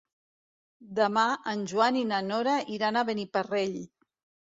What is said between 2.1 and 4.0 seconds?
na Nora iran a Beniparrell.